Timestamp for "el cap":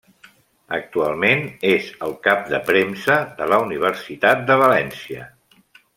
2.07-2.49